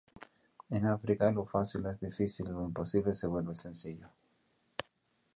En 0.71 0.87
África 0.87 1.29
lo 1.29 1.45
fácil 1.45 1.85
es 1.85 1.99
difícil, 1.99 2.47
y 2.47 2.51
lo 2.51 2.65
imposible 2.65 3.13
se 3.13 3.27
vuelve 3.27 3.53
sencillo. 3.53 4.09